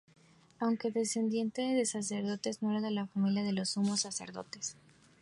[0.57, 4.75] Aunque descendiente de sacerdotes, no era de la familia de los sumos sacerdotes.